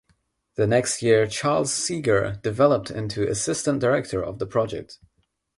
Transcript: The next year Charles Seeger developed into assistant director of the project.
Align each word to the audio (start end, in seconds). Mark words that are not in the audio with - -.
The 0.55 0.65
next 0.65 1.03
year 1.03 1.27
Charles 1.27 1.71
Seeger 1.71 2.39
developed 2.41 2.89
into 2.89 3.29
assistant 3.29 3.81
director 3.81 4.25
of 4.25 4.39
the 4.39 4.47
project. 4.47 4.97